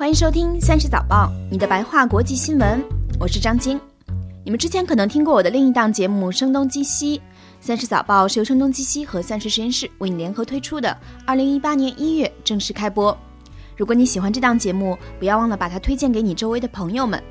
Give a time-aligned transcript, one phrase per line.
[0.00, 2.82] 欢迎收听《三十早报》，你的白话国际新闻，
[3.18, 3.78] 我是张晶。
[4.42, 7.18] 你们之前可能听过我的另一档节目《声东击西》，
[7.60, 10.96] 《三十早报》是由声东击西和三十实验室为你联合推出的。
[11.26, 13.14] 二零一八年一月正式开播。
[13.76, 17.22] 如果你喜欢这档节目，不要忘了把它推荐给你周围的朋友们。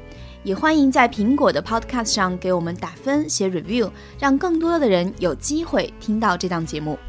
[0.43, 3.89] 也欢迎在苹果的 Podcast 上给我们打分、写 review，
[4.19, 6.99] 让更多的人有机会听到这档节目。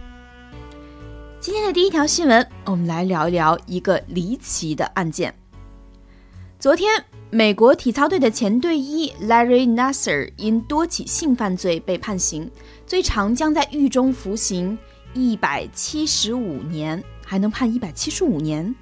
[1.39, 5.35] 今天的第一条新闻，我们来聊一聊一个离奇的案件。
[6.61, 12.51] 昨天，美国体操队的前队医 Larry Nasser 因多起性犯罪被判刑，
[12.87, 14.79] 最长将在狱中服刑
[15.15, 18.75] 一百七十五年，还能判一百七十五年。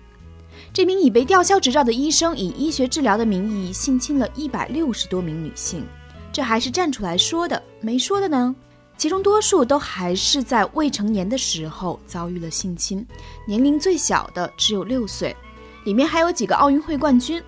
[0.73, 5.87] 这名已被吊销执照的医生以医学治疗的名义性侵了一百六十多名女性，
[6.32, 8.52] 这还是站出来说的，没说的呢？
[8.96, 13.06] 其中多数都还是在未成年的时候遭遇了性侵，
[13.46, 15.37] 年龄最小的只有六岁，
[15.84, 17.40] 里面还有几个奥运会冠军。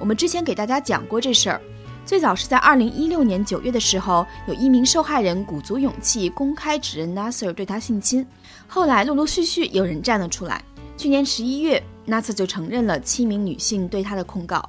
[0.00, 1.60] 我们之前给大家讲过这事儿，
[2.06, 8.26] 最早是在二零一六年九月的时候，有一名受害人鼓足勇气公开指认 Nasser 对他性侵，
[8.66, 10.64] 后来陆陆续续有人站了出来。
[10.96, 14.66] 去年十一月，Nasser 就承认了七名女性对他的控告。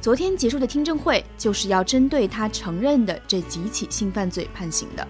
[0.00, 5.06] 昨天结束的听证会就是要针对他承认的这几起性犯罪判刑的。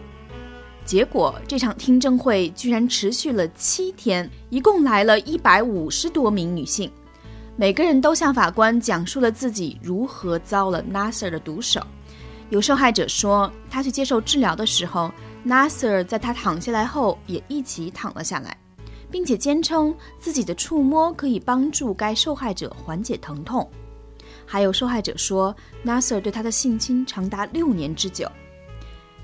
[0.87, 6.91] 结果这场听证会居然持续了七天，一共来了一百五十多名女性。
[7.61, 11.79] 每个人都向法官讲述了自己如何遭了 Nasser 的毒手。
[12.49, 15.13] 有受害者说，他去接受治疗的时候
[15.45, 18.57] ，Nasser 在他躺下来后也一起躺了下来，
[19.11, 23.71] 并且坚称自己的触摸可以帮助该受害者缓解疼痛。
[24.47, 28.27] 还有受害者说，Nasser 对他的性侵长达六年之久。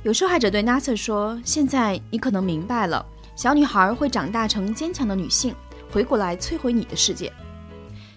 [0.03, 3.03] 有受害者对 Nasser 说：“现在你可能明白了，
[3.35, 5.55] 小女孩会长大成坚强的女性，
[5.91, 7.33] 回过来摧毁你的世界。”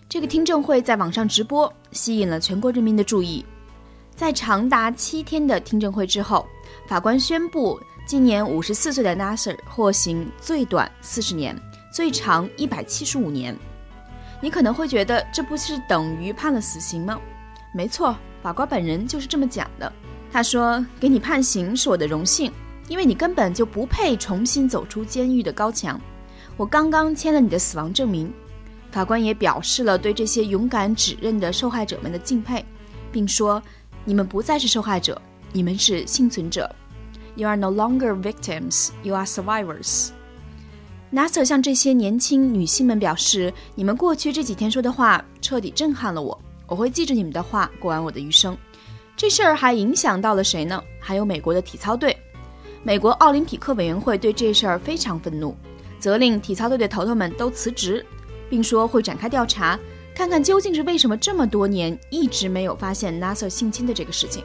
[0.09, 3.45] 这个听证会在网上直播，吸引了全国人民的注意。
[4.15, 6.47] 在长达七天的听证会之后，
[6.87, 11.55] 法官宣布，今年五十四岁的 Nasser 获刑最短四十年，
[11.93, 13.55] 最长一百七十五年。
[14.42, 17.21] 你可能会觉得这不是等于判了死刑吗？
[17.71, 19.93] 没错，法官本人就是这么讲的。
[20.31, 22.52] 他说：“给你判刑是我的荣幸，
[22.87, 26.02] 因为你根本就不配重新走出监狱的高墙。
[26.58, 28.33] 我刚刚签了你的死亡证明。”
[28.92, 32.66] 法官也表示了对这些勇敢指认的受害者们的敬佩，
[33.11, 33.61] 并说
[34.04, 36.70] ：“你们不再是受害者，你们是幸存者。
[37.36, 40.10] You are no longer victims, you are survivors.”
[41.11, 48.58] NASA 向这些年轻女性们表示：“你们过去这几天说的话彻底震撼了我，我会记着你们的话过完我的余生。”
[49.16, 50.82] 这事儿还影响到了谁呢？
[50.99, 52.16] 还有美国的体操队，
[52.83, 55.55] 美国奥林匹克委员会对这事儿非常愤怒，
[55.99, 58.05] 责令体操队的头头们都辞职。
[58.49, 59.80] 并说会展开调查，
[60.15, 64.43] 看看究竟是为什么这么多年一直没有发现 NASA 性侵的这个事情。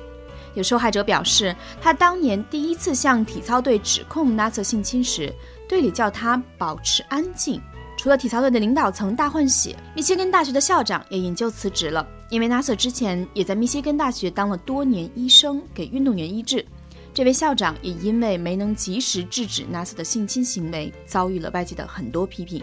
[0.55, 5.33] 有受害者表示，他当年第一次向体操队指控 NASA 性侵时，
[5.69, 7.61] 队里叫他保持安静。
[7.97, 16.65] 除了体操队的领导层大换血，密歇根大学的校长也引咎辞职了，因为 NASA 之前也在密歇根大学当了多年医生，给运动员医治。
[17.13, 22.63] 这位校长也因为没能及时制止 NASA 的性侵行为，遭遇了外界的很多批评。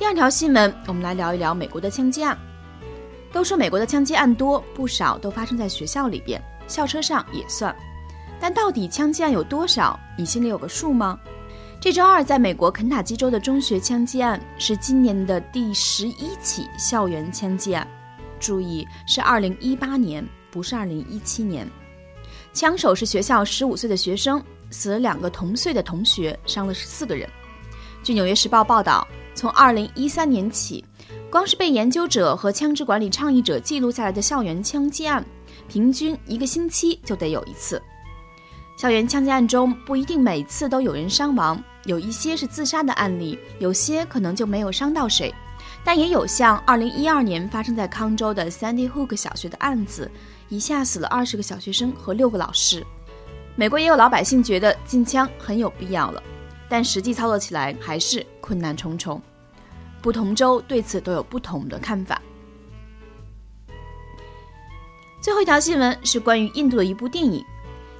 [0.00, 2.36] 第二条新闻，我们来聊一聊美国的枪击案。
[3.34, 7.76] 都说美国的枪击案多，不少都发生在学校里边，校车上也算。
[8.40, 10.00] 但到底枪击案有多少？
[10.16, 11.20] 你心里有个数吗？
[11.82, 17.86] 这周二，在美国肯塔基州的中学枪击案是今年的第十一起校园枪击案。
[18.40, 21.68] 注意，是二零一八年，不是二零一七年。
[22.54, 27.28] 枪手是学校十五岁的学生，死了两个同岁的同学，伤了十四个人。
[28.02, 29.06] 据《纽约时报》报道。
[29.32, 30.84] 从二零一三年起，
[31.30, 35.24] 光是被研究者和枪支管理倡议者记录下来的校园枪击案，
[35.68, 37.80] 平均一个星期就得有一次。
[38.76, 45.32] 校园枪击案中不一定每次都有人伤亡，有一些是自杀的案例，有些可能就没有伤到谁。
[45.84, 50.10] 但也有像二零一二年发生在康州的 Sandy Hook 小学的案子，
[50.48, 52.84] 一下死了二十个小学生和六个老师。
[53.54, 56.22] 美国也有老百姓觉得禁枪很有必要了。
[56.70, 59.20] 但实际操作起来还是困难重重，
[60.00, 62.22] 不同州对此都有不同的看法。
[65.20, 67.44] 最后一条新闻是关于印度的一部电影，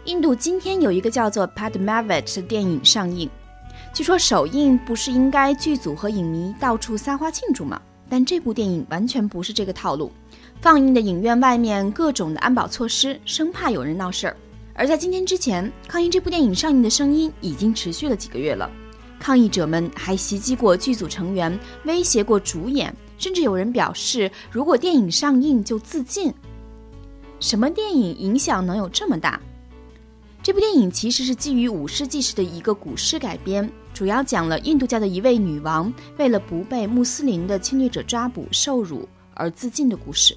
[0.05, 3.28] 印度今天有一个叫做《Padmavat》的电影上映，
[3.93, 7.82] 据说首映不是应该剧组和影迷到处撒花庆祝吗？
[8.08, 10.11] 但这部电影完全不是这个套路，
[10.61, 14.37] 放映的影院外面各种的安保措施，生怕有人闹事儿。
[14.75, 18.70] 而在今天之前，抗议这部电影上映的声音已经持续了几个月了。
[19.19, 26.32] 抗议者们还袭击过剧组成员，威胁过主演，甚至有人表示，如果电影上映就自尽。
[27.38, 29.38] 什么电影影响能有这么大？
[30.43, 40.34] 这部电影其实是基于五世纪时的一个古诗改编，主要讲了印度教的一位女王为了不被穆斯林的侵略者抓捕受辱而自尽的故事。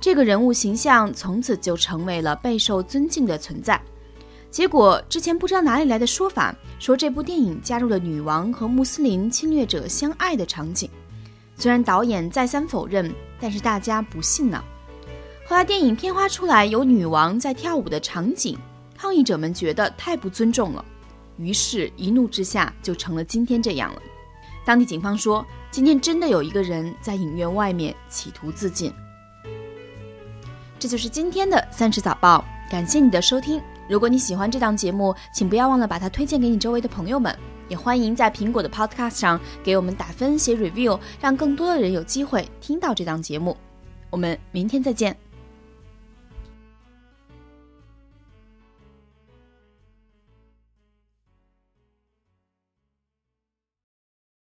[0.00, 3.80] 这个人物形象从此就成为了备受尊敬的存在。
[4.50, 10.88] 结果之前不知道哪里来的说法，说这部电影加入了女王和穆斯林侵略者相爱的场景。
[11.56, 14.62] 虽然导演再三否认，但是大家不信呢。
[15.46, 18.56] 后来电影片花出来有女王在跳舞的场景，
[18.96, 20.84] 抗议者们觉得太不尊重了，
[21.36, 24.02] 于是一怒之下就成了今天这样了。
[24.64, 28.92] 当地警方说，今天真的有一个人在影院外面企图自尽。
[30.86, 33.60] 这就是今天的三十早报，感谢你的收听。
[33.88, 37.36] 如果你喜欢这档节目，请不要忘了把它推荐给你周围的朋友们，
[37.68, 43.56] 也欢迎在苹果的 Podcast 上给我们打分、写 review，让更多的人有机会听到这档节目。
[44.10, 45.25] 我们明天再见。